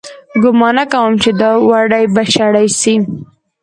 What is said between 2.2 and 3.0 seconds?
شړۍ سي